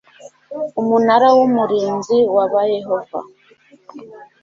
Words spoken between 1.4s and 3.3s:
Umurinzi wa ba yehova